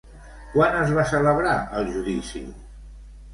[0.53, 1.53] Quan es va celebrar
[1.83, 2.43] el judici?